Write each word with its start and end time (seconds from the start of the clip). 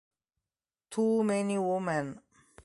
Too 0.89 1.21
Many 1.23 1.59
Women 1.59 2.21